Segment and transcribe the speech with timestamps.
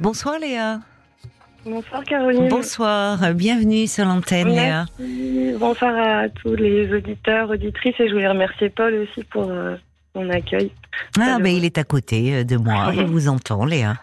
[0.00, 0.78] Bonsoir Léa.
[1.64, 2.48] Bonsoir Caroline.
[2.48, 4.84] Bonsoir, bienvenue sur l'antenne Léa.
[5.58, 9.74] Bonsoir à tous les auditeurs, auditrices et je voulais remercier Paul aussi pour euh,
[10.14, 10.70] son accueil.
[11.20, 13.94] Ah ben il est à côté euh, de moi, il vous entend Léa.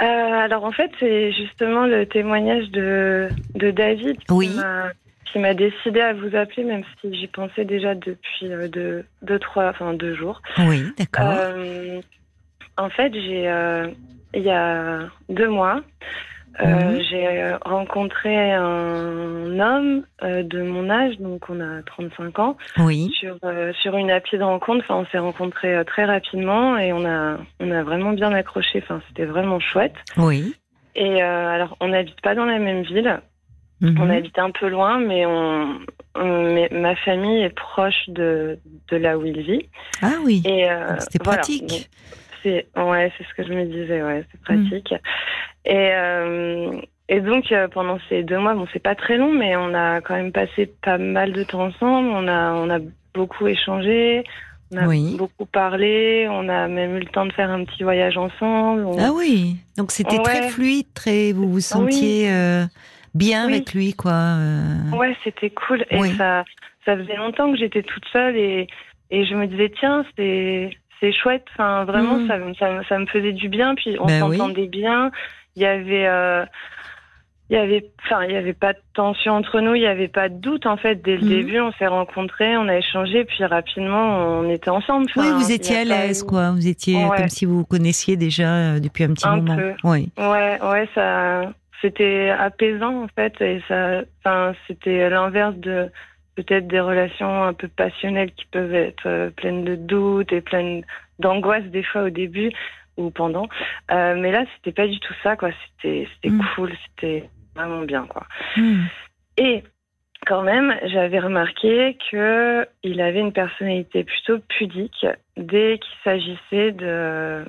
[0.00, 4.48] Euh, alors en fait c'est justement le témoignage de, de David Oui.
[4.48, 4.92] qui m'a-
[5.32, 9.70] qui m'a décidé à vous appeler même si j'y pensais déjà depuis deux, deux, trois,
[9.70, 10.40] enfin deux jours.
[10.58, 11.34] Oui, d'accord.
[11.36, 12.00] Euh,
[12.76, 13.88] en fait, j'ai euh,
[14.34, 15.80] il y a deux mois,
[16.60, 17.00] euh, Mhm.
[17.08, 23.10] j'ai rencontré un homme euh, de mon âge, donc on a 35 ans, oui.
[23.18, 24.84] sur euh, sur une appli de rencontre.
[24.88, 28.80] Enfin, on s'est rencontrés très rapidement et on a on a vraiment bien accroché.
[28.82, 29.94] Enfin, c'était vraiment chouette.
[30.16, 30.54] Oui.
[30.96, 33.20] Et alors, on n'habite pas dans la même ville.
[33.80, 33.96] Mhm.
[33.98, 35.78] On habite un peu loin, mais on,
[36.16, 38.58] on- mais ma famille est proche de
[38.90, 39.68] de là où il vit.
[40.02, 41.38] Ah oui, euh, c'était voilà.
[41.38, 41.88] pratique.
[42.42, 44.94] C'est ouais, c'est ce que je me disais, ouais, c'est pratique.
[45.64, 49.56] Et euh, et donc euh, pendant ces deux mois, bon, c'est pas très long, mais
[49.56, 52.08] on a quand même passé pas mal de temps ensemble.
[52.10, 52.78] On a on a
[53.14, 54.24] beaucoup échangé,
[54.72, 55.16] on a Oui.
[55.18, 58.84] beaucoup parlé, on a même eu le temps de faire un petit voyage ensemble.
[58.86, 62.64] On- Ah oui, donc c'était très fluide, très vous vous sentiez euh,
[63.14, 63.54] bien Oui.
[63.54, 64.12] avec lui quoi.
[64.12, 64.96] euh.
[64.96, 65.84] Ouais, c'était cool.
[65.90, 66.44] Et ça,
[66.84, 68.68] ça faisait longtemps que j'étais toute seule et,
[69.10, 70.70] et je me disais, tiens, c'est,
[71.00, 71.44] c'est chouette.
[71.54, 72.28] Enfin, vraiment, Mm.
[72.28, 73.74] ça, me- ça, me- ça me faisait du bien.
[73.74, 74.36] Puis on Ben oui.
[74.36, 75.10] s'entendait bien.
[75.56, 76.44] Il y avait, euh,
[77.48, 79.74] il y avait, enfin, il y avait pas de tension entre nous.
[79.74, 81.28] Il y avait pas de doute en fait dès le Mhm.
[81.28, 81.60] début.
[81.60, 85.10] On s'est rencontrés, on a échangé, puis rapidement, on était ensemble.
[85.16, 86.50] Oui, vous étiez à l'aise quoi.
[86.52, 87.16] Vous étiez Ouais.
[87.16, 89.56] comme si vous vous connaissiez déjà euh, depuis un petit Un moment.
[89.56, 89.72] peu.
[89.82, 90.10] Oui.
[90.16, 91.50] Ouais, ouais, ça,
[91.82, 95.90] c'était apaisant en fait, et ça, enfin, c'était l'inverse de
[96.42, 100.84] peut-être des relations un peu passionnelles qui peuvent être euh, pleines de doutes et pleines
[101.18, 102.50] d'angoisse des fois au début
[102.96, 103.48] ou pendant.
[103.90, 105.50] Euh, mais là, c'était pas du tout ça, quoi.
[105.52, 106.42] C'était, c'était Mm.
[106.54, 108.26] cool, c'était vraiment bien, quoi.
[108.56, 108.84] Hmm.
[109.36, 109.62] Et
[110.26, 117.44] quand même, j'avais remarqué que il avait une personnalité plutôt pudique dès qu'il s'agissait de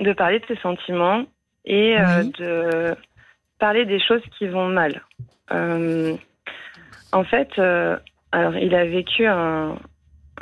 [0.00, 1.24] de parler de ses sentiments
[1.64, 2.96] et euh, de
[3.58, 5.02] parler des choses qui vont mal.
[5.52, 6.14] Euh,
[7.12, 7.50] en fait,
[8.32, 9.76] alors il a vécu un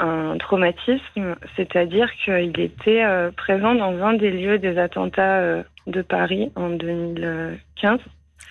[0.00, 6.02] un traumatisme, c'est-à-dire qu'il était euh, présent dans un des lieux des attentats euh, de
[6.02, 7.98] Paris en 2015.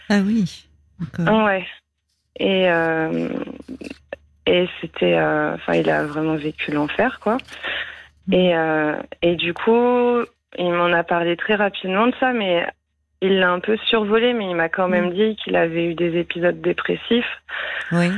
[0.10, 0.68] Ah oui.
[1.00, 1.46] D'accord.
[1.46, 1.66] Ouais.
[2.40, 3.30] Et euh,
[4.46, 7.38] et c'était, enfin, il a vraiment vécu l'enfer, quoi.
[8.32, 10.20] Et euh, et du coup,
[10.58, 12.66] il m'en a parlé très rapidement de ça, mais
[13.22, 15.14] il l'a un peu survolé, mais il m'a quand même Mm.
[15.14, 17.42] dit qu'il avait eu des épisodes dépressifs,
[17.94, 18.10] Oui.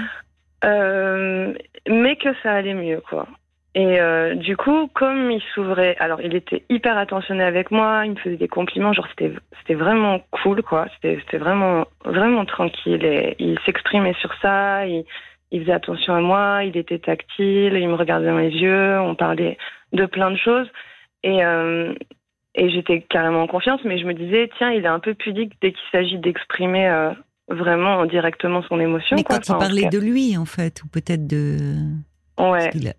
[0.66, 1.54] Euh,
[1.88, 3.28] mais que ça allait mieux, quoi.
[3.76, 8.12] Et euh, du coup, comme il s'ouvrait, alors il était hyper attentionné avec moi, il
[8.12, 10.88] me faisait des compliments, genre c'était c'était vraiment cool, quoi.
[10.96, 15.06] C'était c'était vraiment vraiment tranquille et il s'exprimait sur ça, il,
[15.52, 19.14] il faisait attention à moi, il était tactile, il me regardait dans les yeux, on
[19.14, 19.58] parlait
[19.94, 20.68] de plein de choses
[21.24, 21.94] et euh,
[22.56, 25.54] et j'étais carrément en confiance, mais je me disais tiens, il est un peu pudique
[25.62, 27.12] dès qu'il s'agit d'exprimer euh,
[27.50, 29.16] vraiment directement son émotion.
[29.16, 29.38] Mais quoi.
[29.38, 31.76] quand il Enfin, parlait de lui en fait, ou peut-être de.
[32.40, 32.70] ouais.
[32.74, 32.94] Il a...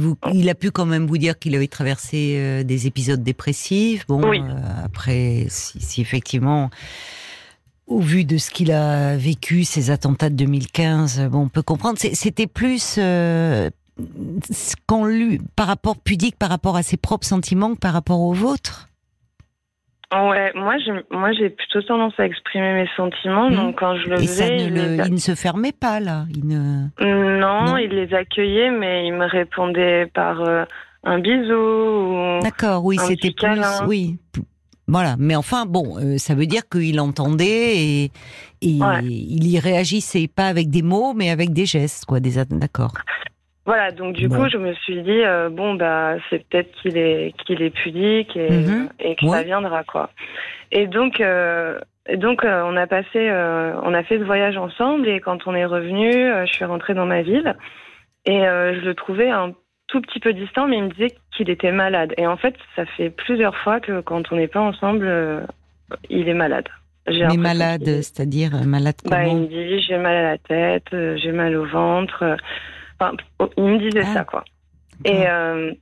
[0.00, 0.16] Vous...
[0.32, 4.06] il a pu quand même vous dire qu'il avait traversé euh, des épisodes dépressifs.
[4.06, 4.40] Bon, Oui.
[4.40, 6.70] euh, après, si, si effectivement,
[7.86, 11.98] au vu de ce qu'il a vécu, ces attentats de 2015, bon, on peut comprendre.
[11.98, 13.68] C'était plus euh,
[14.50, 18.20] ce qu'on lui, par rapport pudique, par rapport à ses propres sentiments que par rapport
[18.20, 18.88] aux vôtres.
[20.22, 23.56] Ouais, moi j'ai moi j'ai plutôt tendance à exprimer mes sentiments, Mhm.
[23.56, 25.34] donc quand je le Et ça faisais, ne il, le- les a- il ne se
[25.34, 26.24] fermait pas là.
[26.30, 26.86] Il ne...
[27.40, 27.76] non, Non.
[27.76, 30.64] il les accueillait, mais il me répondait par euh,
[31.04, 31.52] un bisou.
[31.54, 32.40] Ou...
[32.42, 33.78] D'accord, oui, c'était câlin.
[33.80, 34.18] plus, oui.
[34.86, 38.04] Voilà, mais enfin, bon, euh, ça veut dire qu'il entendait et,
[38.60, 39.02] et Ouais.
[39.02, 42.20] il y réagissait pas avec des mots, mais avec des gestes, quoi.
[42.20, 42.92] Des, d'accord.
[43.66, 44.36] Voilà, donc du Bon.
[44.36, 48.36] coup je me suis dit euh, bon bah c'est peut-être qu'il est qu'il est pudique
[48.36, 48.88] et, Mhm.
[49.00, 49.38] et que Ouais.
[49.38, 50.10] ça viendra quoi.
[50.70, 54.58] Et donc euh, et donc euh, on a passé euh, on a fait ce voyage
[54.58, 57.54] ensemble et quand on est revenu, euh, je suis rentrée dans ma ville
[58.26, 59.52] et euh, je le trouvais un
[59.86, 62.14] tout petit peu distant, mais il me disait qu'il était malade.
[62.16, 65.40] Et en fait, ça fait plusieurs fois que quand on n'est pas ensemble, euh,
[66.08, 66.66] il est malade.
[67.06, 70.86] Mais malade, c'est-à-dire euh, malade Bah, il comment me dit j'ai mal à la tête,
[70.94, 72.36] euh, j'ai mal au ventre.
[73.38, 74.14] Enfin, il me disait Ah.
[74.14, 74.44] ça quoi.
[75.04, 75.72] Et euh,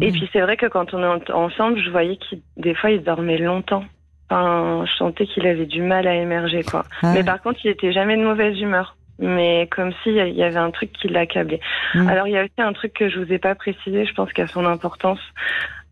[0.00, 2.90] et puis c'est vrai que quand on est en- ensemble, je voyais qu'il des fois
[2.90, 3.84] il dormait longtemps.
[4.28, 6.84] Enfin, je sentais qu'il avait du mal à émerger quoi.
[7.02, 8.96] Ah, Mais par contre, il était jamais de mauvaise humeur.
[9.18, 11.60] Mais comme s'il y avait un truc qui l'accablait.
[11.94, 12.08] Mm.
[12.08, 14.32] Alors il y a aussi un truc que je vous ai pas précisé, je pense
[14.32, 15.20] qu'il a son importance,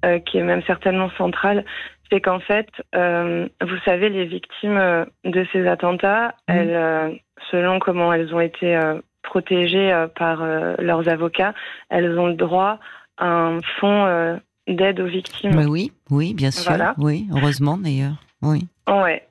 [0.05, 1.65] euh, qui est même certainement centrale,
[2.11, 6.56] c'est qu'en fait, euh, vous savez, les victimes de ces attentats, Mhm.
[6.56, 7.20] elles,
[7.50, 8.81] selon comment elles ont été
[9.23, 11.55] protégées euh, par euh, leurs avocats,
[11.91, 12.79] elles ont le droit
[13.17, 14.37] à un fonds euh,
[14.67, 15.55] d'aide aux victimes.
[15.55, 16.70] Mais oui, oui, bien sûr.
[16.70, 16.94] Voilà.
[16.99, 18.17] Oui, heureusement d'ailleurs.
[18.43, 18.67] Oui.
[18.88, 19.25] Ouais.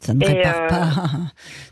[0.00, 0.90] Ça ne Et, répare euh, pas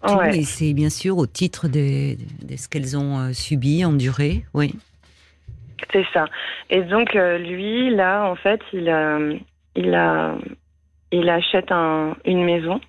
[0.07, 0.31] tout, ouais.
[0.31, 4.45] mais c'est bien sûr au titre de, de ce qu'elles ont subi, enduré.
[4.55, 4.75] Oui.
[5.93, 6.27] C'est ça.
[6.71, 9.35] Et donc lui, là, en fait, il, euh,
[9.75, 10.35] il a,
[11.13, 12.81] il achète un, une maison.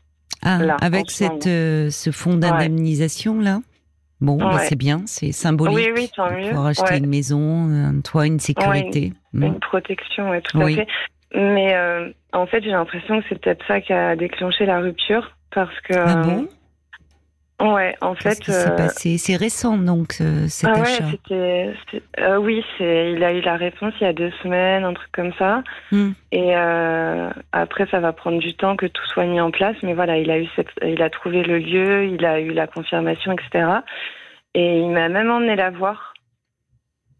[0.41, 3.59] Ah, Là, avec ce cette, euh, ce fonds d'indemnisation là?
[4.21, 5.77] Bon, bah, c'est bien, c'est symbolique.
[5.77, 6.51] Oui, oui, tant mieux.
[6.51, 6.97] Pour acheter Ouais.
[6.97, 9.13] une maison, un toit, une sécurité.
[9.33, 9.43] Mm.
[9.43, 10.73] Une protection, ouais, tout Oui.
[10.73, 10.87] à fait.
[11.35, 15.31] Mais euh, en fait, j'ai l'impression que c'est peut-être ça qui a déclenché la rupture,
[15.51, 15.93] parce que.
[15.95, 16.47] Ah bon?
[17.61, 18.43] Ouais, en Qu'est-ce fait.
[18.43, 19.17] qui s'est euh, passé?
[19.17, 21.73] C'est récent donc euh, cet ah ouais, c'était.
[22.19, 23.11] euh, oui, c'est.
[23.11, 25.61] Il a eu la réponse il y a deux semaines, un truc comme ça.
[25.91, 26.11] Hmm.
[26.31, 26.53] Et
[27.51, 29.75] après, ça va prendre du temps que tout soit mis en place.
[29.83, 32.67] Mais voilà, il a eu cette, il a trouvé le lieu, il a eu la
[32.67, 33.79] confirmation, etc.
[34.53, 36.13] Et il m'a même emmené la voir.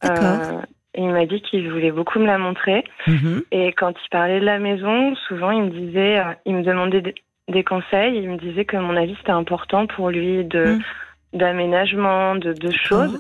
[0.02, 0.62] D'accord.
[0.96, 2.84] Il m'a dit qu'il voulait beaucoup me la montrer.
[3.08, 3.44] Mhm.
[3.52, 7.14] Et quand il parlait de la maison, souvent il me disait, il me demandait
[7.50, 8.18] des, conseils.
[8.18, 11.38] Il me disait que mon avis c'était important pour lui de Mm.
[11.38, 13.20] d'aménagement, de, de choses.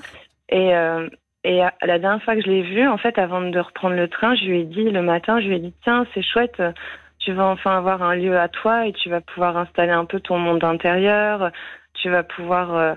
[0.49, 1.07] Et euh,
[1.43, 4.07] et à- la dernière fois que je l'ai vu, en fait, avant de reprendre le
[4.07, 6.71] train, je lui ai dit le matin, je lui ai dit tiens c'est chouette, euh,
[7.19, 10.19] tu vas enfin avoir un lieu à toi et tu vas pouvoir installer un peu
[10.19, 11.51] ton monde intérieur.
[11.93, 12.95] Tu vas pouvoir euh,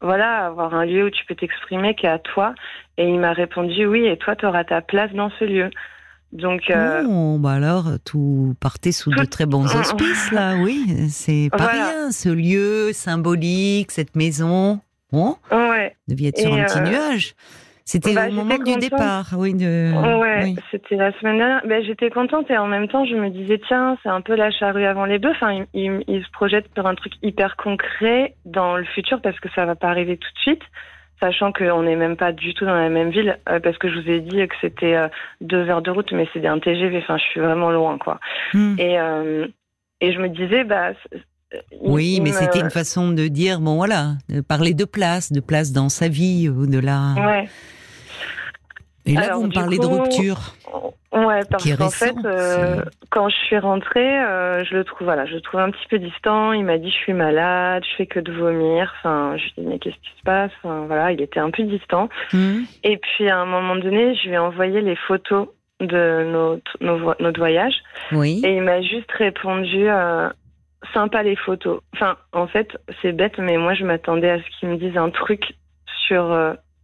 [0.00, 2.54] voilà avoir un lieu où tu peux t'exprimer qui est à toi.
[2.96, 5.70] Et il m'a répondu oui et toi tu auras ta place dans ce lieu.
[6.32, 11.08] Donc euh, Oh, bah alors, tout partait sous de très bons auspices, là, oui.
[11.08, 11.88] C'est pas Voilà.
[11.88, 14.80] rien, ce lieu symbolique, cette maison.
[15.12, 15.96] Bon, ouais.
[16.06, 17.34] devait être Et, sur un petit euh, nuage.
[17.84, 19.52] C'était bah, au moment du départ, oui.
[19.54, 19.90] De,
[20.20, 20.56] Ouais, oui.
[20.70, 21.62] c'était la semaine dernière.
[21.66, 24.52] Ben, j'étais contente et en même temps, je me disais, tiens, c'est un peu la
[24.52, 25.32] charrue avant les bœufs.
[25.32, 29.40] Enfin, il, il- il se projette sur un truc hyper concret dans le futur parce
[29.40, 30.62] que ça va pas arriver tout de suite,
[31.20, 34.00] sachant qu'on n'est même pas du tout dans la même ville, euh, parce que je
[34.00, 35.08] vous ai dit que c'était euh,
[35.40, 36.98] deux heures de route, mais c'est un TGV.
[36.98, 38.18] Enfin, je suis vraiment loin, quoi.
[38.54, 38.74] Hmm.
[38.78, 39.46] Et, euh,
[40.00, 40.92] et je me disais, bah.
[41.80, 45.32] Oui, il mais me- c'était une façon de dire, bon voilà, de parler de place,
[45.32, 47.14] de place dans sa vie, ou de la.
[47.16, 47.48] Ouais.
[49.06, 50.54] Et là, Alors, vous me parlez de coup, rupture.
[51.12, 55.34] Ouais, parce qu'en fait, euh, quand je suis rentrée, euh, je le trouve, voilà, je
[55.34, 56.52] le trouve un petit peu distant.
[56.52, 58.92] Il m'a dit, je suis malade, je fais que de vomir.
[58.98, 60.52] Enfin, je lui ai dit, mais qu'est-ce qui se passe?
[60.62, 62.08] Enfin, voilà, il était un peu distant.
[62.32, 62.60] Hmm.
[62.84, 65.48] Et puis, à un moment donné, je lui ai envoyé les photos
[65.80, 67.74] de notre, nos notre voyage.
[68.12, 68.42] Oui.
[68.44, 70.28] Et il m'a juste répondu, euh,
[70.92, 71.80] sympa les photos.
[71.94, 75.10] Enfin, en fait, c'est bête, mais moi, je m'attendais à ce qu'il me dise un
[75.10, 75.54] truc
[76.06, 76.32] sur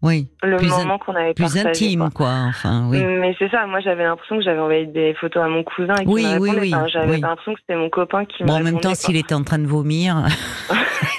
[0.03, 0.29] Oui.
[0.43, 1.69] le Plus moment qu'on avait Plus partagé.
[1.69, 2.11] intime, quoi.
[2.11, 2.35] quoi.
[2.49, 3.03] Enfin, oui.
[3.05, 6.07] Mais c'est ça, moi j'avais l'impression que j'avais envoyé des photos à mon cousin et
[6.07, 7.21] Oui, oui, oui, Enfin, j'avais oui.
[7.21, 9.67] l'impression que c'était mon copain qui Bon, en même temps, s'il était en train de
[9.67, 10.17] vomir,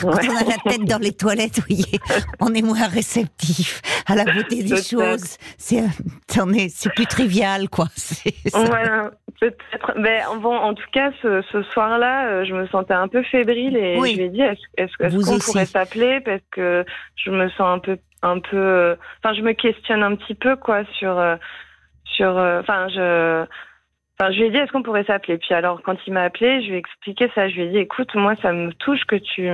[0.00, 0.28] quand Ouais.
[0.30, 1.98] on a la tête dans les toilettes, vous voyez,
[2.40, 5.36] on est moins réceptif à la beauté des choses.
[5.58, 7.86] C'est, est- c'est plus trivial, quoi.
[8.54, 9.10] Voilà,
[9.40, 9.92] peut-être.
[9.98, 13.76] Mais bon, en tout cas, ce, ce soir-là, euh, je me sentais un peu fébrile
[13.76, 14.12] et Oui.
[14.12, 16.20] je lui ai dit est-ce Vous qu'on pourrait s'appeler?
[16.24, 16.84] Parce que
[17.16, 18.56] je me sens un peu, un peu.
[18.56, 21.36] euh, Enfin, je me questionne un petit peu quoi sur, euh,
[22.04, 22.36] sur.
[22.38, 23.44] euh, Enfin, je.
[24.18, 25.36] Enfin, je lui ai dit, est-ce qu'on pourrait s'appeler?
[25.36, 27.48] Puis alors, quand il m'a appelé, je lui ai expliqué ça.
[27.50, 29.50] Je lui ai dit, écoute, moi, ça me touche que tu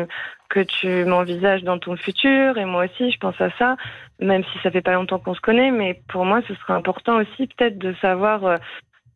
[0.51, 3.77] que tu m'envisages dans ton futur, et moi aussi, je pense à ça,
[4.21, 5.71] même si ça fait pas longtemps qu'on se connaît.
[5.71, 8.59] Mais pour moi, ce serait important aussi, peut-être, de savoir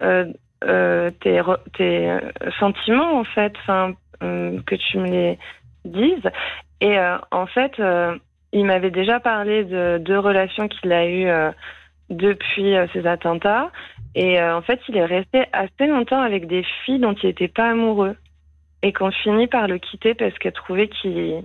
[0.01, 1.43] tes,
[1.75, 2.19] tes
[2.59, 5.39] sentiments, en fait, enfin, que tu me les
[5.85, 6.31] dises.
[6.81, 6.99] Et
[7.31, 7.81] en fait,
[8.57, 11.51] il m'avait déjà parlé de deux relations qu'il a eues euh,
[12.11, 13.71] depuis euh, ces attentats.
[14.15, 17.49] Et euh, en fait, il est resté assez longtemps avec des filles dont il n'était
[17.49, 18.17] pas amoureux.
[18.83, 21.43] Et qu'on finit par le quitter parce qu'elle trouvait qu'il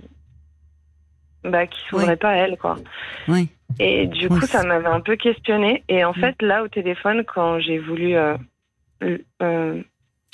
[1.44, 2.16] bah, s'ouvrait Oui.
[2.16, 2.76] pas à elle, quoi.
[3.28, 3.48] Oui.
[3.78, 5.82] Et du Oui, coup, ça m'avait un peu questionnée.
[5.88, 6.20] Et en Mm.
[6.20, 8.36] fait, là, au téléphone, quand j'ai voulu euh,
[9.42, 9.82] euh,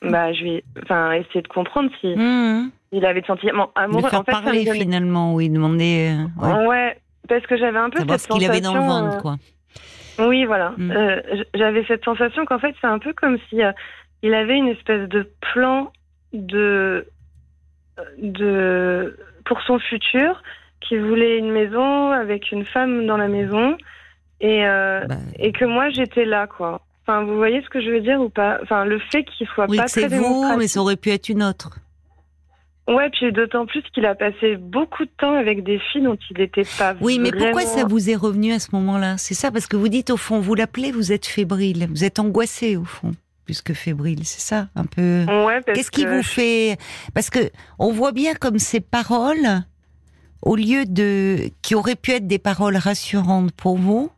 [0.02, 2.70] bah, je vais enfin, essayer de comprendre si Mmh.
[2.92, 4.08] Il avait des sentiments amoureux.
[4.08, 7.90] faire en fait, parler, donnait- finalement, oui, demander, euh, ouais, Ouais, parce que j'avais un
[7.90, 9.36] peu savoir cette ce qu'il avait dans le sensation, ventre, euh, quoi.
[10.26, 10.72] Oui, voilà.
[10.76, 10.90] Mm.
[10.90, 11.20] Euh,
[11.54, 13.70] J'avais cette sensation qu'en fait, c'est un peu comme si euh,
[14.22, 15.92] il avait une espèce de plan
[16.32, 17.06] de,
[18.18, 20.42] de pour son futur,
[20.80, 23.76] qu'il voulait une maison avec une femme dans la maison,
[24.40, 26.80] et, Bah, et que moi j'étais là, quoi.
[27.06, 28.58] Enfin, vous voyez ce que je veux dire ou pas?
[28.62, 31.42] Enfin, le fait qu'il soit oui, pas très vous, mais ça aurait pu être une
[31.42, 31.78] autre.
[32.88, 36.38] Ouais, puis d'autant plus qu'il a passé beaucoup de temps avec des filles dont il
[36.38, 39.18] n'était pas Oui, mais pourquoi ça vous est revenu à ce moment-là?
[39.18, 42.18] C'est ça, parce que vous dites, au fond, vous l'appelez, vous êtes fébrile, vous êtes
[42.18, 43.12] angoissé, au fond.
[43.44, 45.26] plus que fébrile, c'est ça, un peu.
[45.28, 46.78] Ouais, Qu'est-ce qui que vous fait?
[47.12, 49.64] Parce que on voit bien comme ces paroles,
[50.40, 54.10] au lieu de qui auraient pu être des paroles rassurantes pour vous,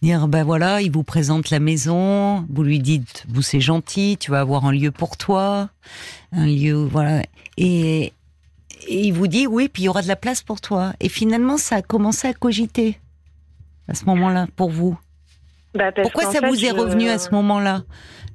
[0.00, 4.30] dire ben voilà, il vous présente la maison, vous lui dites vous c'est gentil, tu
[4.30, 5.68] vas avoir un lieu pour toi,
[6.32, 7.22] un lieu voilà,
[7.56, 8.12] et,
[8.88, 10.92] et il vous dit oui, puis il y aura de la place pour toi.
[11.00, 12.98] Et finalement, ça a commencé à cogiter
[13.88, 14.98] à ce moment-là pour vous.
[15.74, 17.82] Bah, Pourquoi ça fait, vous est revenu à ce moment-là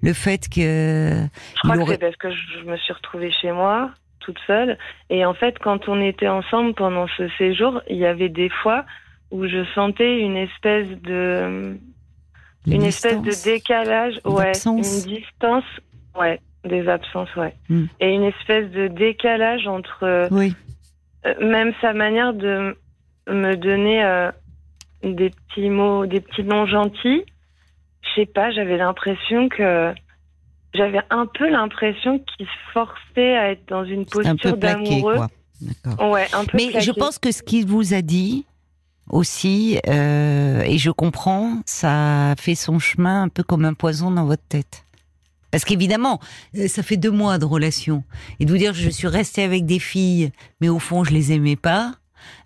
[0.02, 3.92] Le fait que Je crois que c'est parce que je me suis retrouvée chez moi,
[4.20, 4.78] toute seule.
[5.10, 8.86] Et en fait, quand on était ensemble pendant ce séjour, il y avait des fois
[9.30, 11.78] où je sentais une espèce de,
[12.66, 15.66] une espèce de décalage, ouais, une distance,
[16.20, 17.86] ouais, des absences, ouais, Hmm.
[18.00, 20.54] et une espèce de décalage entre euh, Oui.
[21.26, 22.76] euh, même sa manière de
[23.28, 24.32] me donner euh,
[25.04, 27.24] des petits mots, des petits noms gentils.
[28.02, 29.94] Je sais pas, j'avais l'impression que
[30.74, 34.58] j'avais un peu l'impression qu'il se forçait à être dans une C'est un peu posture
[34.58, 35.18] d'amoureux.
[36.00, 38.46] Ouais, un peu Mais je pense que ce qu'il vous a dit
[39.10, 44.12] aussi, euh, et je comprends, ça a fait son chemin un peu comme un poison
[44.12, 44.86] dans votre tête.
[45.52, 46.20] Parce qu'évidemment,
[46.58, 48.04] euh, ça fait deux mois de relation.
[48.40, 51.32] Et de vous dire, je suis restée avec des filles, mais au fond, je les
[51.32, 51.96] aimais pas.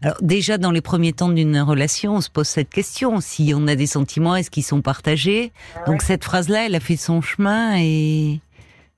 [0.01, 3.19] Alors déjà, dans les premiers temps d'une relation, on se pose cette question.
[3.19, 5.51] Si on a des sentiments, est-ce qu'ils sont partagés
[5.87, 8.39] Donc cette phrase-là, elle a fait son chemin et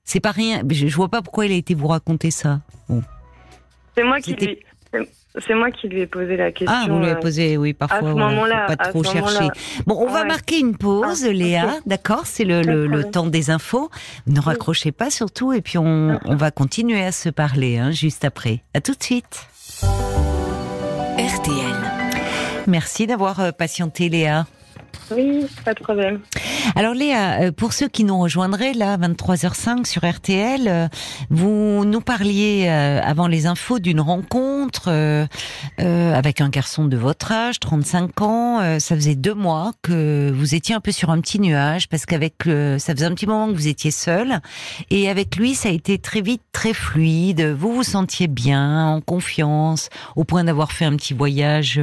[0.04, 0.62] c'est pas rien.
[0.68, 2.60] Je, vois pas pourquoi il a été vous raconter ça.
[3.96, 4.58] C'est moi qui lui,
[5.38, 6.76] c'est- moi qui lui ai posé la question.
[6.76, 7.98] Ah, vous lui avez euh, posé, oui, parfois.
[7.98, 9.20] à ce faut moment-là, pas à trop ce chercher.
[9.40, 9.52] moment-là.
[9.86, 10.26] Bon, on va Ouais.
[10.28, 13.90] marquer une pause, Ah, Léa, d'accord C'est le, le, le temps des infos.
[14.26, 18.24] Ne raccrochez pas surtout, et puis on, on va continuer à se parler hein, juste
[18.24, 18.62] après.
[18.74, 19.46] À tout de suite.
[21.18, 21.74] RTL.
[22.66, 24.46] Merci d'avoir euh, patienté, Léa.
[25.10, 26.20] Oui, pas de problème.
[26.76, 30.88] Alors Léa, euh, pour ceux qui nous rejoindraient là, 23h05 sur RTL, euh,
[31.30, 34.90] vous nous parliez euh, avant les infos d'une rencontre
[35.78, 38.78] avec un garçon de votre âge, 35 ans.
[38.78, 42.34] Ça faisait deux mois que vous étiez un peu sur un petit nuage parce qu'avec
[42.44, 44.40] ça faisait un petit moment que vous étiez seul
[44.90, 47.42] et avec lui, ça a été très vite très fluide.
[47.58, 51.80] Vous vous sentiez bien, en confiance, au point d'avoir fait un petit voyage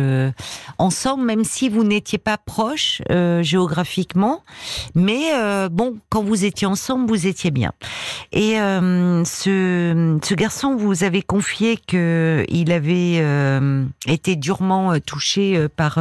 [0.77, 4.43] ensemble, même si vous n'étiez pas proches euh, géographiquement.
[4.95, 7.73] Mais euh, bon, quand vous étiez ensemble, vous étiez bien.
[8.31, 13.21] Et euh, ce, ce garçon, vous avez confié que il avait
[14.07, 15.99] été durement touché par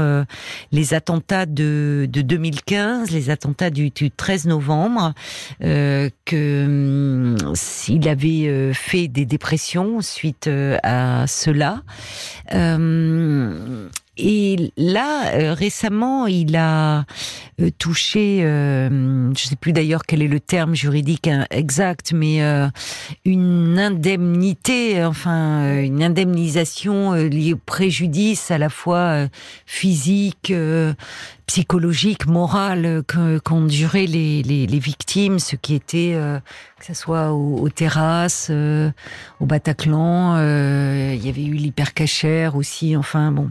[0.73, 5.13] les attentats de, de 2015, les attentats du, du 13 novembre,
[5.61, 10.49] que s'il avait euh, fait des dépressions suite
[10.83, 11.83] à cela.
[14.23, 17.05] Et là, euh, récemment, il a
[17.61, 22.41] euh, touché, euh, je sais plus d'ailleurs quel est le terme juridique hein, exact, mais
[23.25, 29.27] une indemnité, enfin une indemnisation liée au préjudice à la fois
[29.65, 30.53] physique,
[31.51, 36.39] psychologique, moral que- qu'ont duré les, les, les victimes, ce qui était euh,
[36.79, 38.89] que ce soit aux, aux terrasses, euh,
[39.41, 43.51] au Bataclan, euh, il y avait eu l'hypercachère aussi, enfin bon.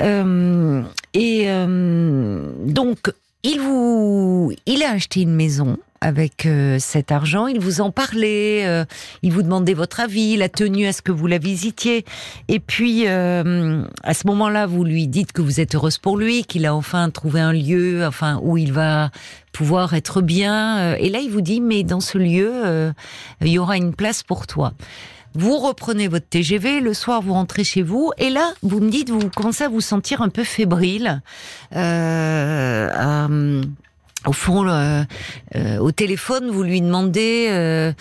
[0.00, 0.82] Euh,
[1.12, 7.46] et euh, donc, il vous, il a acheté une maison avec euh, cet argent.
[7.46, 8.84] Il vous en parlait, euh,
[9.22, 12.04] il vous demandait votre avis, il a tenu à ce que vous la visitiez.
[12.48, 16.44] Et puis, euh, à ce moment-là, vous lui dites que vous êtes heureuse pour lui,
[16.44, 19.10] qu'il a enfin trouvé un lieu, enfin où il va
[19.52, 20.78] pouvoir être bien.
[20.78, 22.92] Euh, Et là, il vous dit, mais dans ce lieu, euh,
[23.40, 24.72] il y aura une place pour toi.
[25.34, 29.10] Vous reprenez votre TGV, le soir vous rentrez chez vous, et là vous me dites
[29.10, 31.20] vous commencez à vous sentir un peu fébrile.
[31.76, 33.62] Euh,
[34.26, 35.02] au fond, euh,
[35.54, 37.92] euh, au téléphone, vous lui demandez, euh,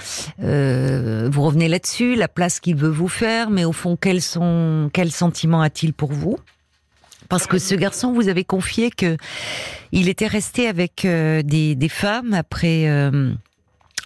[0.43, 4.89] euh, vous revenez là-dessus, la place qu'il veut vous faire, mais au fond, quels sont,
[4.93, 6.37] quels sentiments a-t-il pour vous?
[7.29, 9.17] Parce que ce garçon, vous avez confié que
[9.91, 12.87] il était resté avec euh, des, des femmes après.
[12.87, 13.33] euh,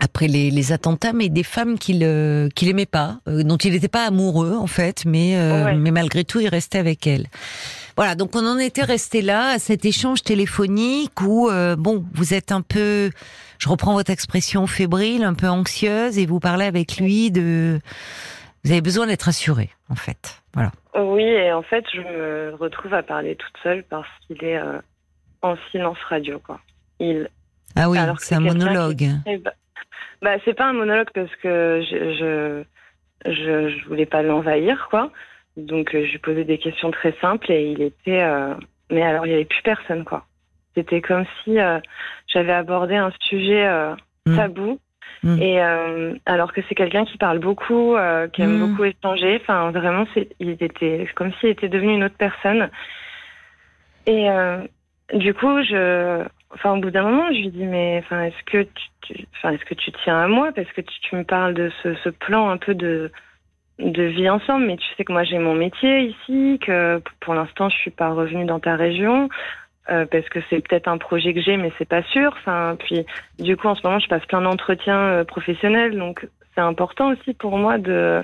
[0.03, 3.73] après les, les attentats, mais des femmes qu'il euh, qu'il aimait pas, euh, dont il
[3.73, 5.75] n'était pas amoureux en fait, mais euh, Ouais.
[5.75, 7.27] mais malgré tout il restait avec elles.
[7.97, 12.33] Voilà, donc on en était resté là à cet échange téléphonique où euh, bon, vous
[12.33, 13.09] êtes un peu,
[13.59, 17.79] je reprends votre expression fébrile, un peu anxieuse, et vous parlez avec lui de,
[18.63, 20.41] vous avez besoin d'être assuré en fait.
[20.53, 20.71] Voilà.
[20.95, 24.79] Oui, et en fait, je me retrouve à parler toute seule parce qu'il est euh,
[25.41, 26.59] en silence radio, quoi.
[26.99, 27.29] Il,
[27.75, 29.07] Ah oui, Alors que c'est un monologue.
[29.43, 29.51] Bah,
[30.21, 32.65] bah, c'est pas un monologue parce que je,
[33.25, 35.11] je, je, je voulais pas l'envahir, quoi.
[35.65, 38.21] Donc, euh, je lui posais des questions très simples et il était.
[38.23, 38.53] euh,
[38.89, 40.25] Mais alors, il y avait plus personne, quoi.
[40.75, 41.79] C'était comme si euh,
[42.27, 43.95] j'avais abordé un sujet euh,
[44.27, 44.35] Mm.
[44.35, 44.79] tabou.
[45.23, 45.41] Mm.
[45.41, 45.59] Et
[46.25, 47.95] alors que c'est quelqu'un qui parle beaucoup,
[48.33, 48.67] qui aime Mm.
[48.67, 49.39] beaucoup échanger.
[49.41, 52.69] Enfin, vraiment, c'est, il était comme s'il était devenu une autre personne.
[54.05, 54.27] Et
[55.13, 58.63] du coup, je, enfin, au bout d'un moment, je lui dis, mais, enfin, est-ce que
[58.63, 60.51] tu, tu- enfin, est-ce que tu tiens à moi?
[60.55, 63.11] Parce que tu, tu me parles de ce, ce plan un peu de
[63.81, 67.69] de vie ensemble, mais tu sais que moi j'ai mon métier ici, que pour l'instant
[67.69, 69.27] je suis pas revenue dans ta région.
[69.89, 72.31] euh, parce que c'est peut-être un projet que j'ai, mais c'est pas sûr.
[72.37, 73.05] Enfin, puis
[73.39, 77.33] du coup, en ce moment, je passe plein d'entretiens euh, professionnels, donc c'est important aussi
[77.33, 78.23] pour moi de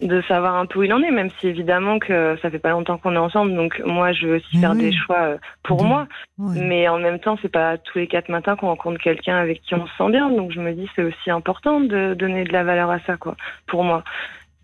[0.00, 2.70] de savoir un peu où il en est, même si évidemment que ça fait pas
[2.70, 4.78] longtemps qu'on est ensemble, donc moi je veux aussi Mais faire oui.
[4.78, 6.06] des choix euh, pour moi,
[6.38, 9.74] mais en même temps c'est pas tous les quatre matins qu'on rencontre quelqu'un avec qui
[9.74, 12.62] on se sent bien, donc je me dis c'est aussi important de donner de la
[12.62, 13.34] valeur à ça quoi,
[13.66, 14.04] pour moi.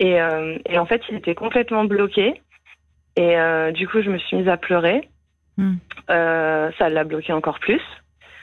[0.00, 2.40] Et, euh, et en fait il était complètement bloqué,
[3.16, 5.08] et euh, du coup je me suis mise à pleurer.
[5.56, 5.74] Hmm.
[6.10, 7.80] Euh, ça l'a bloqué encore plus.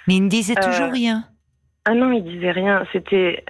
[0.08, 1.25] Mais il ne disait toujours rien.
[1.86, 2.86] Ah non, il disait rien.
[2.93, 3.43] C'était,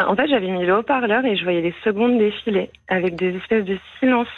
[0.00, 3.64] en fait, j'avais mis le haut-parleur et je voyais les secondes défiler avec des espèces
[3.64, 4.28] de silence.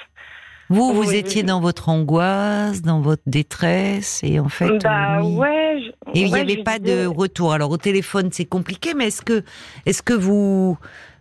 [0.68, 1.16] Vous, vous oui.
[1.16, 4.78] étiez dans votre angoisse, dans votre détresse, et en fait.
[4.84, 5.80] bah lui- ouais.
[5.82, 7.52] je- Et il n'y ouais, je avait pas disais- de retour.
[7.52, 9.42] Alors au téléphone, c'est compliqué, mais est-ce que,
[9.84, 10.78] est-ce que vous,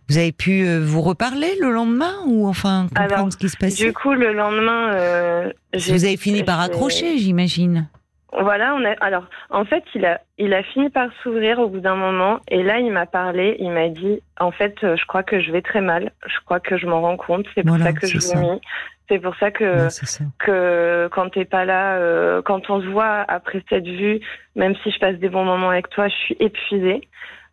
[0.10, 3.58] vous avez pu euh, vous reparler le lendemain ou enfin comprendre Alors, ce qui se
[3.58, 3.86] passait?
[3.86, 7.88] Du coup, le lendemain, euh, Vous avez fini par accrocher, j'imagine.
[8.32, 8.92] Voilà, on a.
[9.02, 12.62] Alors, en fait, il a, il a fini par s'ouvrir au bout d'un moment, et
[12.62, 13.56] là, il m'a parlé.
[13.60, 16.12] Il m'a dit, en fait, euh, je crois que je vais très mal.
[16.28, 17.46] Je crois que je m'en rends compte.
[17.56, 18.62] C'est pour Voilà, ça que je vomis.
[19.10, 20.24] C'est pour ça que Ouais, c'est ça.
[20.38, 24.20] que quand t'es pas là, euh, quand on se voit après cette vue,
[24.56, 27.02] même si je passe des bons moments avec toi, je suis épuisée.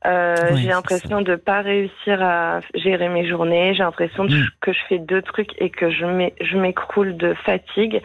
[0.04, 3.74] Euh, j'ai l'impression de pas réussir à gérer mes journées.
[3.74, 4.44] J'ai l'impression Mm.
[4.60, 8.02] que je fais deux trucs et que je m'é- je m'écroule de fatigue.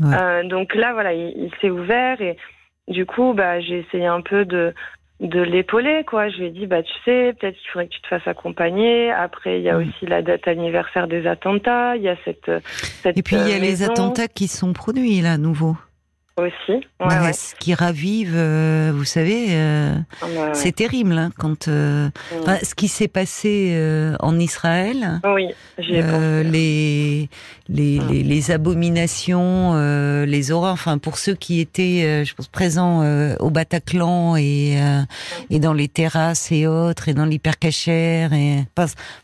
[0.00, 0.14] Ouais.
[0.14, 2.36] Euh, donc là, voilà, il, il s'est ouvert et
[2.88, 4.72] du coup, bah, j'ai essayé un peu de
[5.20, 8.00] de l'épauler quoi je lui ai dit bah tu sais peut-être qu'il faudrait que tu
[8.00, 9.82] te fasses accompagner après il y a Mm.
[9.82, 13.52] aussi la date anniversaire des attentats il y a cette, cette Et puis il y
[13.52, 15.76] a euh, les attentats qui sont produits là, à nouveau.
[16.38, 17.32] Aussi ouais.
[17.34, 20.54] Ce qui ravive, euh, vous savez, euh, Ah, bah, ouais.
[20.54, 22.36] c'est terrible hein, quand euh, Mm.
[22.42, 25.20] enfin, ce qui s'est passé euh, en Israël.
[25.34, 25.48] oui
[25.92, 26.50] Euh, pensé.
[26.50, 27.28] les,
[27.68, 28.08] les, Mm.
[28.10, 30.72] les, les abominations, euh, les horreurs.
[30.72, 35.02] Enfin, pour ceux qui étaient, euh, je pense, présents euh, au Bataclan et euh,
[35.50, 38.64] et dans les terrasses et autres et dans l'hypercachère et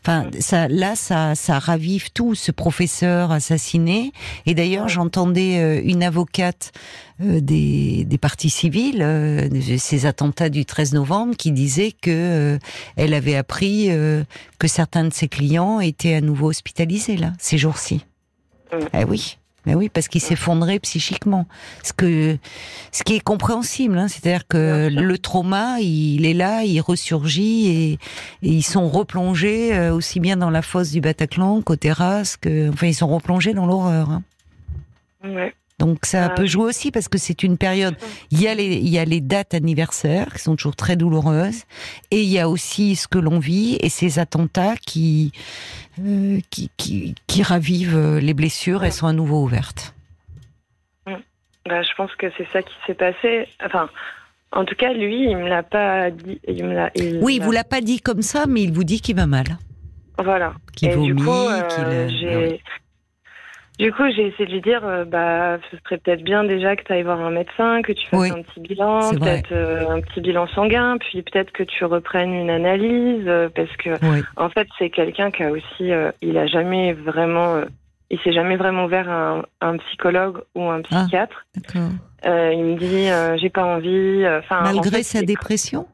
[0.03, 0.31] enfin Mm.
[0.41, 4.11] ça là ça ça ravive tout ce professeur assassiné.
[4.45, 6.71] Et d'ailleurs, j'entendais une avocate
[7.19, 12.59] des, des partis civils, euh, ces attentats du 13 novembre, qui disait que euh,
[12.95, 14.23] elle avait appris euh,
[14.57, 18.05] que certains de ses clients étaient à nouveau hospitalisés là ces jours-ci.
[18.71, 18.77] Mm.
[18.93, 19.37] Eh oui.
[19.65, 21.45] Mais oui, parce qu'il s'effondrait psychiquement.
[21.83, 22.37] Ce que,
[22.93, 27.91] ce qui est compréhensible, hein, c'est-à-dire que le trauma, il est là, il ressurgit et,
[27.93, 27.99] et
[28.41, 32.87] ils sont replongés euh, aussi bien dans la fosse du Bataclan qu'aux terrasses, que, enfin,
[32.87, 34.09] ils sont replongés dans l'horreur.
[34.09, 34.23] hein.
[35.25, 35.53] Ouais.
[35.79, 36.29] Donc ça Ah.
[36.29, 37.95] peut jouer aussi parce que c'est une période.
[38.31, 41.63] Il y a les, il y a les dates anniversaires qui sont toujours très douloureuses,
[42.11, 45.31] et il y a aussi ce que l'on vit et ces attentats qui,
[46.05, 49.95] euh, qui, qui, qui ravivent euh, les blessures et sont à nouveau ouvertes.
[51.67, 53.89] Bah, je pense que c'est ça qui s'est passé enfin
[54.53, 57.43] en tout cas lui il me l'a pas dit il me l'a il Oui, il
[57.43, 59.45] vous l'a pas dit comme ça, mais il vous dit qu'il va mal,
[60.17, 61.61] voilà qu'il Et vomit, du coup, euh,
[62.07, 62.17] qu'il.
[62.17, 62.61] j'ai- oui.
[63.79, 66.83] Du coup, j'ai essayé de lui dire, euh, bah, ce serait peut-être bien déjà que
[66.83, 70.01] tu ailles voir un médecin, que tu fasses Oui, un petit bilan, peut-être euh, un
[70.01, 74.21] petit bilan sanguin, puis peut-être que tu reprennes une analyse, euh, parce que Oui.
[74.35, 77.61] en fait, c'est quelqu'un qui a aussi, il a jamais vraiment,
[78.09, 81.03] il s'est jamais vraiment ouvert à un, un psychologue ou un Ah.
[81.03, 81.45] psychiatre.
[82.25, 84.27] Il me dit, j'ai pas envie.
[84.27, 85.87] Enfin, en Malgré fait, sa dépression?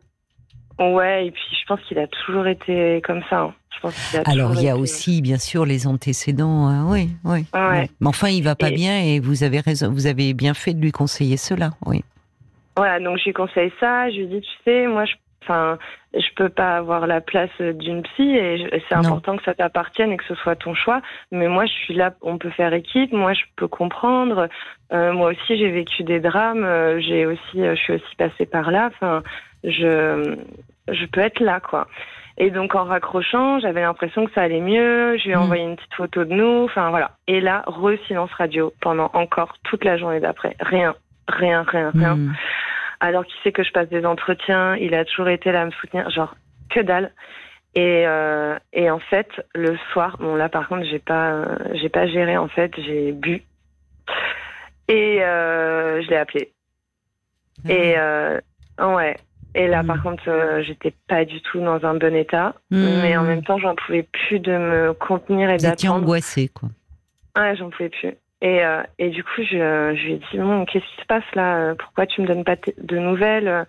[0.79, 3.41] Ouais, et puis je pense qu'il a toujours été comme ça.
[3.41, 3.53] hein.
[3.89, 6.67] Je pense qu'il a Alors il y a aussi bien sûr les antécédents.
[6.67, 7.45] hein, oui, oui.
[7.53, 7.81] Ouais.
[7.81, 7.89] oui.
[7.99, 9.91] Mais enfin, il va pas Et- bien et vous avez raison.
[9.91, 11.71] Vous avez bien fait de lui conseiller cela.
[11.85, 12.03] Oui.
[12.77, 14.09] Voilà, donc je lui conseille ça.
[14.09, 15.77] Je lui dis, tu sais, moi, je, enfin,
[16.13, 20.17] je peux pas avoir la place d'une psy et, c'est important que ça t'appartienne et
[20.17, 21.01] que ce soit ton choix.
[21.31, 23.13] Mais moi, je suis là, on peut faire équipe.
[23.13, 24.49] Moi, je peux comprendre.
[24.91, 26.63] Euh, moi aussi, j'ai vécu des drames.
[26.65, 28.89] euh, J'ai aussi, euh, je suis aussi passée par là.
[28.93, 29.23] Enfin,
[29.63, 30.35] je,
[30.89, 31.87] je peux être là, quoi.
[32.37, 35.17] Et donc en raccrochant, j'avais l'impression que ça allait mieux.
[35.17, 35.39] Je lui ai Mm.
[35.39, 36.65] envoyé une petite photo de nous.
[36.65, 37.11] Enfin voilà.
[37.27, 40.55] Et là, re-silence radio pendant encore toute la journée d'après.
[40.59, 40.95] Rien,
[41.29, 42.15] rien, rien, rien.
[42.15, 42.33] Hmm.
[42.99, 45.71] Alors qu'il sait que je passe des entretiens, il a toujours été là à me
[45.71, 46.35] soutenir, genre
[46.69, 47.11] que dalle.
[47.75, 51.89] Et, euh, et en fait, le soir, bon là par contre, j'ai pas, euh, j'ai
[51.89, 53.43] pas géré en fait, j'ai bu
[54.87, 56.51] et euh, je l'ai appelé.
[57.65, 58.39] Ah Et euh,
[58.79, 59.15] ouais.
[59.57, 59.87] Et là, Mm.
[59.87, 62.53] par contre, euh, j'étais pas du tout dans un bon état.
[62.71, 63.01] Mm.
[63.01, 65.95] Mais en même temps, j'en pouvais plus de me contenir et d'attendre.
[66.03, 66.69] angoissée, quoi.
[67.37, 68.13] Ouais, j'en pouvais plus.
[68.41, 71.23] Et, euh, et du coup, je, je lui ai dit, bon, qu'est-ce qui se passe
[71.35, 71.73] là?
[71.75, 73.65] Pourquoi tu me donnes pas de nouvelles?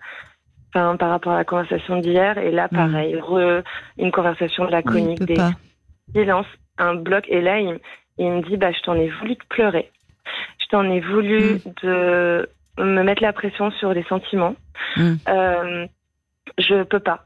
[0.75, 2.37] Enfin, par rapport à la conversation d'hier.
[2.37, 2.75] Et là, Mm.
[2.75, 3.63] pareil, re-
[3.97, 5.51] une conversation de la Oui, il conique, peut des pas.
[6.13, 6.45] silences,
[6.77, 7.23] un bloc.
[7.29, 7.79] Et là, il,
[8.17, 9.89] il me dit, bah, je t'en ai voulu de pleurer.
[10.59, 14.55] Je t'en ai voulu de me mettre la pression sur les sentiments.
[14.95, 15.13] Mm.
[15.29, 15.87] Euh,
[16.57, 17.23] je peux pas.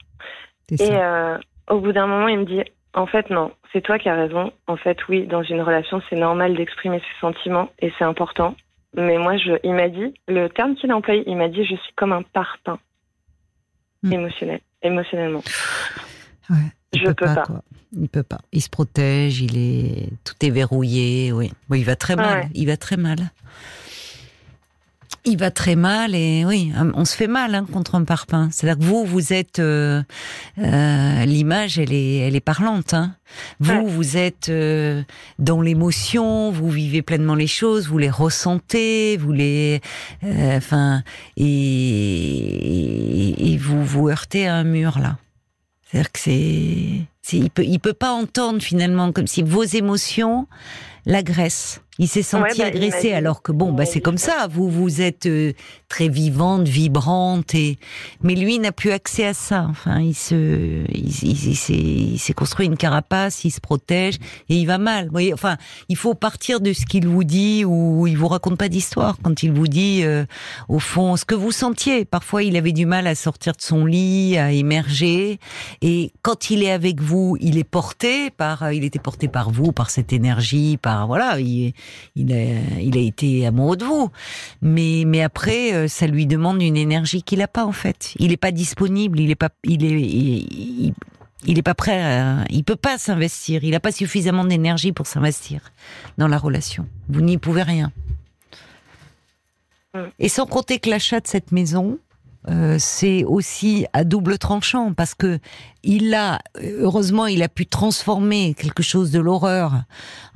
[0.72, 1.38] Et euh,
[1.70, 2.62] au bout d'un moment, il me dit
[2.94, 4.52] En fait, non, c'est toi qui as raison.
[4.68, 8.56] En fait, oui, dans une relation, c'est normal d'exprimer ses sentiments et c'est important.
[8.96, 11.76] Mais moi, je, il m'a dit, le terme qu'il a employé, il m'a dit Je
[11.76, 12.80] suis comme un parpaing
[14.04, 14.14] Mm.
[14.14, 15.44] émotionnel, émotionnellement.
[16.50, 16.58] Ouais,
[16.92, 17.44] il je peut peux pas, pas.
[17.44, 17.62] quoi.
[17.96, 18.40] Il peut pas.
[18.52, 21.52] Il se protège, il est tout est verrouillé, oui.
[21.70, 22.50] Bon, il va très mal, Ouais.
[22.56, 23.18] il va très mal.
[25.24, 28.50] Il va très mal et oui, on se fait mal hein, contre un parpaing.
[28.52, 30.02] C'est-à-dire que vous, vous êtes euh,
[30.58, 32.96] euh, l'image, elle est, elle est parlante.
[32.96, 33.16] Hein.
[33.60, 33.84] Vous, Ouais.
[33.86, 35.04] vous êtes euh,
[35.38, 39.80] dans l'émotion, vous vivez pleinement les choses, vous les ressentez, vous les,
[40.24, 41.04] euh, enfin,
[41.38, 41.44] et,
[43.42, 45.18] et, et vous vous heurtez à un mur là.
[45.86, 50.48] C'est-à-dire que c'est, c'est, il peut, il peut pas entendre finalement comme si vos émotions
[51.06, 51.80] l'agressent.
[52.02, 54.48] Il s'est senti Ouais, bah, agressé alors que bon, bah c'est comme ça.
[54.50, 55.54] Vous, vous êtes euh,
[55.88, 57.78] très vivante, vibrante et,
[58.24, 59.68] mais lui n'a plus accès à ça.
[59.70, 64.16] Enfin, il se, il, il- s'est, il s'est construit une carapace, il se protège
[64.50, 65.06] et il va mal.
[65.06, 65.58] Vous voyez, enfin,
[65.90, 69.44] il faut partir de ce qu'il vous dit ou il vous raconte pas d'histoire quand
[69.44, 70.26] il vous dit, euh,
[70.70, 72.04] au fond, ce que vous sentiez.
[72.06, 75.40] Parfois, il avait du mal à sortir de son lit, à émerger.
[75.84, 79.72] Et quand il est avec vous, il est porté par, il était porté par vous,
[79.72, 81.74] par cette énergie, par voilà, il,
[82.15, 84.10] il a, il a été amoureux de vous.
[84.62, 88.13] Mais, après, euh, ça lui demande une énergie qu'il n'a pas en fait.
[88.19, 89.84] Il n'est pas disponible, il est pas, il
[91.43, 93.63] il, pas prêt, il peut pas s'investir.
[93.63, 95.71] Il n'a pas suffisamment d'énergie pour s'investir
[96.17, 96.88] dans la relation.
[97.10, 97.91] Vous n'y pouvez rien.
[100.19, 101.99] Et sans compter que l'achat de cette maison,
[102.49, 105.39] euh, c'est aussi à double tranchant parce que
[105.84, 109.84] il a heureusement il a pu transformer quelque chose de l'horreur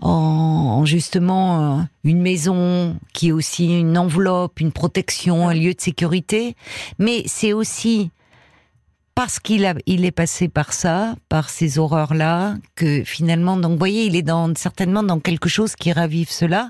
[0.02, 5.74] en, en justement euh, une maison qui est aussi une enveloppe, une protection, un lieu
[5.74, 6.56] de sécurité,
[7.00, 8.12] mais c'est aussi
[9.16, 14.06] parce qu'il il est passé par ça, par ces horreurs-là, que finalement, donc, vous voyez,
[14.06, 16.70] il est dans, certainement dans quelque chose qui ravive cela.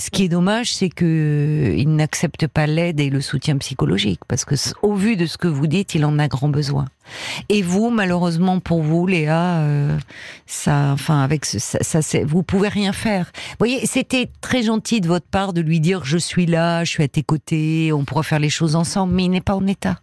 [0.00, 4.44] Ce qui est dommage, c'est que il n'accepte pas l'aide et le soutien psychologique, parce
[4.44, 6.84] que au vu de ce que vous dites, il en a grand besoin.
[7.48, 9.98] Et vous, malheureusement pour vous, Léa, euh,
[10.46, 13.32] ça, enfin, avec ce, ça, ça vous pouvez rien faire.
[13.34, 16.90] Vous voyez, c'était très gentil de votre part de lui dire je suis là, je
[16.90, 19.66] suis à tes côtés, on pourra faire les choses ensemble, mais il n'est pas en
[19.66, 19.98] état.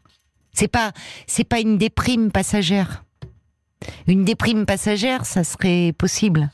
[0.52, 0.92] C'est pas,
[1.26, 3.06] c'est pas une déprime passagère.
[4.08, 6.50] Une déprime passagère, ça serait possible.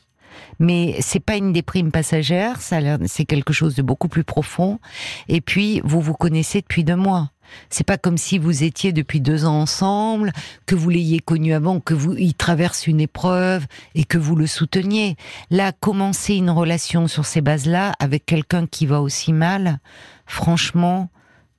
[0.60, 4.80] Mais c'est pas une déprime passagère, c'est quelque chose de beaucoup plus profond.
[5.28, 7.32] Et puis, vous vous connaissez depuis deux mois.
[7.70, 10.32] C'est pas comme si vous étiez depuis deux ans ensemble,
[10.66, 14.48] que vous l'ayez connu avant, que vous, il traverse une épreuve et que vous le
[14.48, 15.18] souteniez.
[15.50, 19.80] Là, commencer une relation sur ces bases-là avec quelqu'un qui va aussi mal,
[20.26, 21.10] franchement,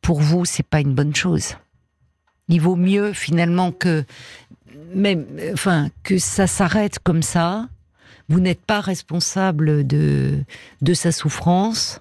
[0.00, 1.56] pour vous, c'est pas une bonne chose.
[2.48, 4.04] Il vaut mieux finalement que
[4.94, 7.68] même, enfin, que ça s'arrête comme ça.
[8.28, 10.38] Vous n'êtes pas responsable de
[10.80, 12.00] de sa souffrance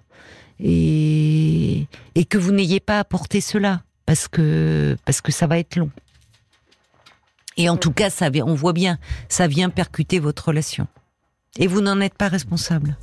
[0.60, 5.75] et et que vous n'ayez pas apporté cela parce que parce que ça va être
[5.75, 5.91] long.
[7.57, 10.88] Et en tout cas, ça vient- on voit bien, ça vient percuter votre relation.
[11.57, 12.95] Et vous n'en êtes pas responsable.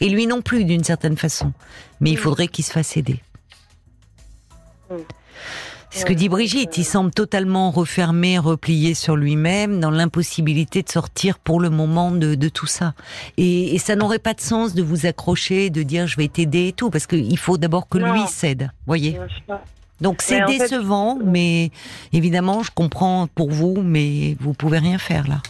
[0.00, 1.52] Et lui non plus, d'une certaine façon.
[2.00, 3.20] Mais il faudrait qu'il se fasse aider.
[5.92, 6.78] C'est ce que dit Brigitte.
[6.78, 12.36] Il semble totalement refermé, replié sur lui-même, dans l'impossibilité de sortir pour le moment de,
[12.36, 12.94] de tout ça.
[13.36, 16.68] Et, et ça n'aurait pas de sens de vous accrocher, de dire je vais t'aider
[16.68, 18.12] et tout, parce qu'il faut d'abord que Non.
[18.12, 18.70] lui cède.
[18.86, 19.18] Voyez.
[20.00, 21.72] Donc c'est fait- décevant, mais
[22.12, 25.42] évidemment, je comprends pour vous, mais vous pouvez rien faire là.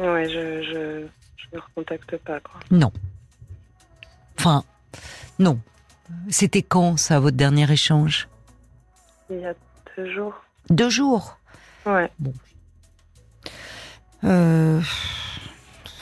[0.00, 2.58] Ouais, je, je, je ne recontacte pas, quoi.
[2.72, 2.90] Non.
[4.36, 4.64] Enfin,
[5.38, 5.58] non.
[6.28, 8.28] C'était quand ça, votre dernier échange?
[9.32, 9.54] Il y a
[9.96, 10.34] deux jours.
[10.70, 11.38] Deux jours.
[11.86, 12.10] Ouais.
[14.24, 14.80] Euh,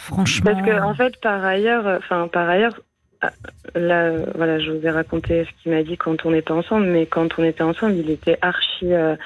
[0.05, 0.53] franchement.
[0.53, 2.79] Parce que en fait, par ailleurs, euh, enfin par ailleurs,
[3.23, 3.31] ah,
[3.75, 6.87] là, euh, voilà, je vous ai raconté ce qu'il m'a dit quand on était ensemble,
[6.87, 8.93] mais quand on était ensemble, il était archi.
[8.93, 9.17] euh,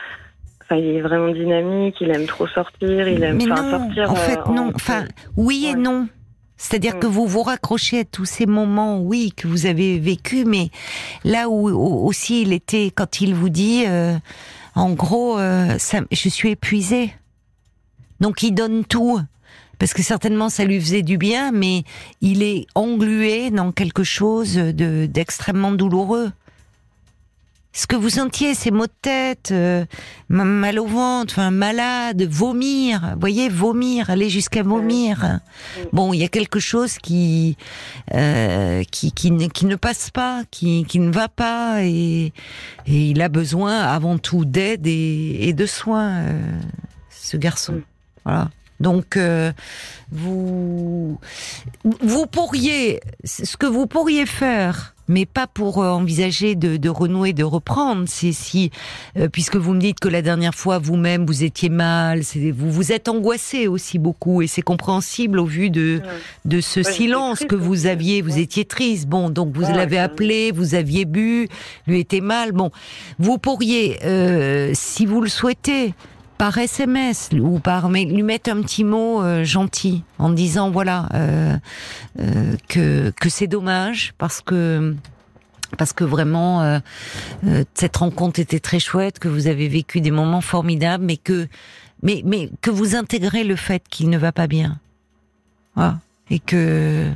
[0.67, 1.97] Enfin, il est vraiment dynamique.
[2.01, 3.07] Il aime trop sortir.
[3.07, 4.11] Il aime Mais non, sortir.
[4.11, 4.73] en euh, fait, non.
[4.75, 5.05] Enfin,
[5.37, 5.79] oui et Ouais.
[5.79, 6.09] non.
[6.65, 10.71] C'est-à-dire que vous vous raccrochez à tous ces moments, oui, que vous avez vécu, mais
[11.23, 14.17] là où, où aussi il était, quand il vous dit, euh,
[14.75, 17.13] en gros, euh, ça, je suis épuisée.
[18.21, 19.21] Donc il donne tout,
[19.79, 21.85] parce que certainement ça lui faisait du bien, mais
[22.23, 26.33] il est englué dans quelque chose de d'extrêmement douloureux.
[27.77, 29.85] Ce que vous sentiez, ces maux de tête, euh,
[30.29, 35.41] ma- mal au ventre, enfin malade, vomir, vous voyez, vomir, aller jusqu'à vomir.
[35.93, 37.57] Bon, il y a quelque chose qui
[38.15, 42.33] euh, qui, qui, ne, qui ne passe pas, qui, qui ne va pas, et,
[42.87, 46.41] et il a besoin avant tout d'aide et, et de soins, euh,
[47.11, 47.83] ce garçon.
[48.25, 48.51] Voilà.
[48.79, 49.53] Donc, euh,
[50.13, 51.19] vous,
[51.83, 57.33] vous pourriez, ce que vous pourriez faire, mais pas pour euh, envisager de, de renouer,
[57.33, 58.71] de reprendre, c'est si,
[59.19, 62.23] euh, puisque vous me dites que la dernière fois vous-même vous étiez mal,
[62.55, 66.01] vous vous êtes angoissé aussi beaucoup, et c'est compréhensible au vu de,
[66.45, 67.89] de ce Ouais, silence triste que vous aussi.
[67.89, 68.41] aviez, vous Ouais.
[68.43, 69.07] étiez triste.
[69.07, 71.49] Bon, donc vous Ouais, l'avez appelé, vous aviez bu,
[71.87, 72.53] lui était mal.
[72.53, 72.71] Bon,
[73.19, 75.95] vous pourriez, euh, si vous le souhaitez,
[76.39, 81.09] par SMS ou par mail, lui mettre un petit mot euh, gentil en disant voilà
[81.15, 81.57] euh,
[82.21, 84.95] euh, que que c'est dommage parce que
[85.77, 86.79] parce que vraiment euh,
[87.47, 91.49] euh, cette rencontre était très chouette, que vous avez vécu des moments formidables, mais que
[92.03, 94.79] mais mais que vous intégrez le fait qu'il ne va pas bien,
[95.75, 97.11] voilà, et que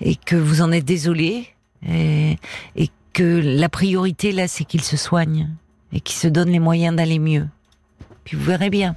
[0.00, 1.48] et que vous en êtes désolé.
[1.86, 2.38] Et,
[2.74, 5.50] et que la priorité là c'est qu'il se soigne
[5.92, 7.46] et qu'il se donne les moyens d'aller mieux.
[8.26, 8.96] Puis vous verrez bien.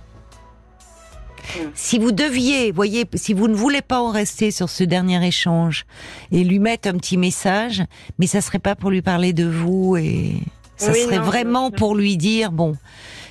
[1.74, 5.86] Si vous deviez, voyez, si vous ne voulez pas en rester sur ce dernier échange
[6.32, 7.84] et lui mettre un petit message,
[8.18, 10.36] mais ça serait pas pour lui parler de vous et
[10.78, 12.76] ça Oui, serait non, vraiment pour lui dire bon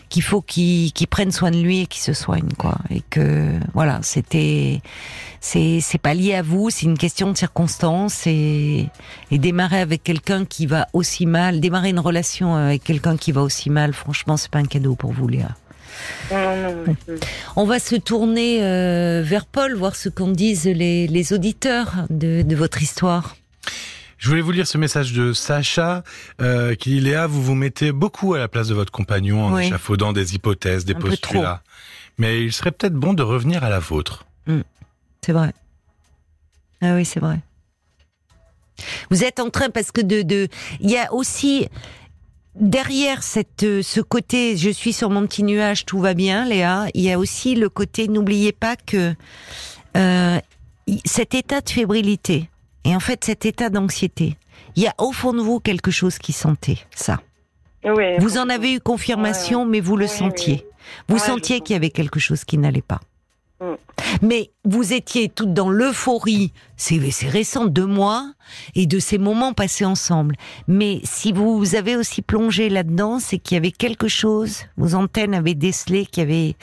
[0.08, 2.78] qu'il faut qu'il qu'il prenne soin de lui et qu'il se soigne quoi.
[2.90, 4.80] Et que voilà c'était
[5.40, 8.88] c'est c'est pas lié à vous c'est une question de circonstance et
[9.30, 13.42] et démarrer avec quelqu'un qui va aussi mal démarrer une relation avec quelqu'un qui va
[13.42, 15.50] aussi mal franchement c'est pas un cadeau pour vous Léa
[16.30, 16.96] Non, non, non.
[17.56, 22.42] On va se tourner euh, vers Paul, voir ce qu'en disent les, les auditeurs de,
[22.42, 23.36] de votre histoire.
[24.18, 26.02] Je voulais vous lire ce message de Sacha
[26.40, 29.54] euh, qui dit Léa, vous vous mettez beaucoup à la place de votre compagnon en
[29.54, 29.66] Oui.
[29.66, 31.62] échafaudant des hypothèses, des Un postulats.
[32.18, 34.26] Mais il serait peut-être bon de revenir à la vôtre.
[35.24, 35.52] C'est vrai.
[36.80, 37.38] Ah oui, c'est vrai.
[39.10, 40.48] Vous êtes en train parce que de de
[40.80, 41.68] il y a aussi
[42.60, 46.86] derrière cette euh, ce côté je suis sur mon petit nuage tout va bien Léa,
[46.94, 49.14] il y a aussi le côté n'oubliez pas que
[49.96, 50.38] euh,
[51.04, 52.48] cet état de fébrilité
[52.84, 54.36] et en fait cet état d'anxiété,
[54.76, 57.20] il y a au fond de vous quelque chose qui sentait ça.
[57.84, 60.66] Oui, Vous en avez eu confirmation, mais vous le sentiez.
[61.08, 63.00] Vous sentiez qu'il y avait quelque chose qui n'allait pas.
[63.60, 63.74] Mm.
[64.22, 68.32] Mais vous étiez toutes dans l'euphorie, c'est récent, deux mois,
[68.74, 70.36] et de ces moments passés ensemble.
[70.66, 75.34] Mais si vous avez aussi plongé là-dedans, c'est qu'il y avait quelque chose, vos antennes
[75.34, 76.56] avaient décelé qu'il y avait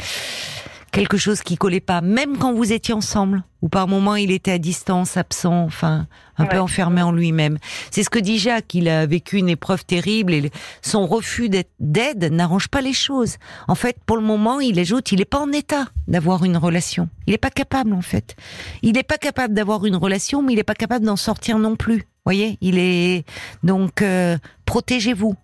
[0.96, 4.54] quelque chose qui collait pas, même quand vous étiez ensemble, ou par moments il était
[4.54, 7.58] à distance, absent, enfin un peu enfermé en lui-même.
[7.92, 12.32] C'est ce que dit Jacques, il a vécu une épreuve terrible et son refus d'aide
[12.32, 13.36] n'arrange pas les choses.
[13.68, 17.10] En fait, pour le moment, il ajoute, il n'est pas en état d'avoir une relation.
[17.28, 18.38] Il n'est pas capable, en fait.
[18.82, 21.76] Il n'est pas capable d'avoir une relation, mais il n'est pas capable d'en sortir non
[21.76, 22.04] plus.
[22.24, 23.26] Voyez, il est
[23.64, 25.36] donc euh, protégez-vous.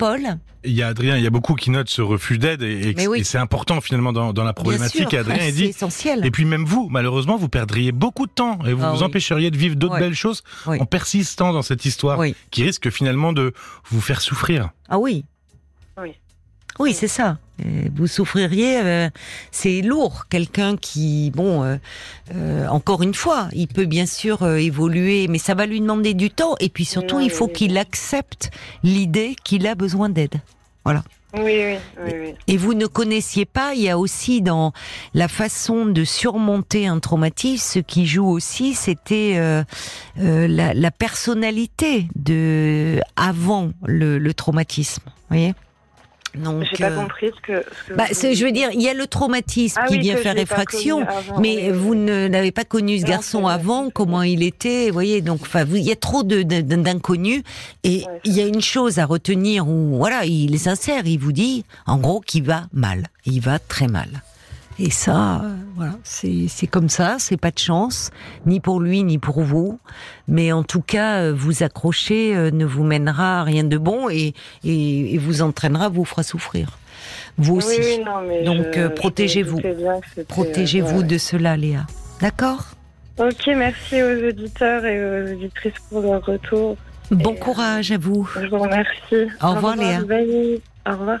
[0.00, 0.38] Paul.
[0.64, 2.94] Il y a Adrien, il y a beaucoup qui notent ce refus d'aide et, et-
[2.94, 3.20] Mais oui.
[3.20, 5.08] et c'est important finalement dans, dans la Bien problématique.
[5.10, 6.26] sûr, Adrien il c'est dit essentiel.
[6.26, 9.04] Et puis même vous, malheureusement, vous perdriez beaucoup de temps et vous Ah vous oui.
[9.04, 10.78] empêcheriez de vivre d'autres belles choses Oui.
[10.80, 12.34] en persistant dans cette histoire Oui.
[12.50, 13.54] qui risque finalement de
[13.90, 14.70] vous faire souffrir.
[14.88, 15.24] Ah oui.
[16.00, 16.12] Oui.
[16.78, 17.38] Oui, c'est ça.
[17.94, 19.10] Vous souffririez, euh,
[19.50, 20.26] c'est lourd.
[20.28, 21.76] Quelqu'un qui, bon, euh,
[22.34, 26.30] euh, encore une fois, il peut bien sûr évoluer, mais ça va lui demander du
[26.30, 26.54] temps.
[26.60, 28.50] Et puis surtout, Oui, il faut oui, qu'il accepte
[28.82, 30.40] l'idée qu'il a besoin d'aide.
[30.84, 31.02] Voilà.
[31.32, 32.34] Oui, oui, oui, oui.
[32.48, 34.72] Et vous ne connaissiez pas, il y a aussi dans
[35.14, 39.62] la façon de surmonter un traumatisme, ce qui joue aussi, c'était euh,
[40.18, 45.02] euh, la, la personnalité de avant le, le traumatisme.
[45.06, 45.54] Vous voyez
[46.34, 47.64] Donc, J'ai pas euh, compris ce que.
[47.86, 50.00] Ce que bah, vous je veux dire, il y a le traumatisme Ah qui oui,
[50.00, 54.22] vient faire connu avant, mais oui, vous ne n'avez pas connu ce garçon avant, comment
[54.22, 55.20] il était, vous voyez.
[55.20, 57.42] Donc, enfin, il y a trop d'inconnus.
[57.82, 61.18] Et Ouais, il y a une chose à retenir où, voilà, il est sincère, il
[61.18, 63.08] vous dit, en gros, qu'il va mal.
[63.26, 64.22] Il va très mal.
[64.82, 68.10] Et ça, euh, voilà, c'est comme ça, c'est pas de chance,
[68.46, 69.78] ni pour lui, ni pour vous.
[70.26, 74.08] Mais en tout cas, euh, vous accrocher euh, ne vous mènera à rien de bon
[74.08, 74.32] et,
[74.64, 76.78] et, et vous entraînera, vous fera souffrir.
[77.36, 77.78] Vous aussi.
[77.78, 79.60] Oui, oui, non, mais Donc, euh, protégez-vous.
[80.28, 81.86] Protégez-vous ouais, de cela, Léa.
[82.22, 82.64] D'accord?
[83.18, 86.78] Ok, merci aux auditeurs et aux auditrices pour leur retour.
[87.10, 88.26] Bon Et, courage à vous.
[88.40, 89.30] Je vous remercie.
[89.42, 90.00] Au revoir, Léa.
[90.86, 91.20] Au revoir.